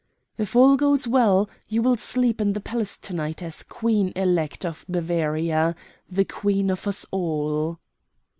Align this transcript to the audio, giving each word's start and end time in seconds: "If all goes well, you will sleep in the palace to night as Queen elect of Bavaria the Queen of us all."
"If 0.35 0.55
all 0.55 0.77
goes 0.77 1.07
well, 1.07 1.47
you 1.67 1.83
will 1.83 1.95
sleep 1.95 2.41
in 2.41 2.53
the 2.53 2.59
palace 2.59 2.97
to 2.97 3.13
night 3.13 3.43
as 3.43 3.61
Queen 3.61 4.11
elect 4.15 4.65
of 4.65 4.83
Bavaria 4.89 5.75
the 6.09 6.25
Queen 6.25 6.71
of 6.71 6.87
us 6.87 7.05
all." 7.11 7.77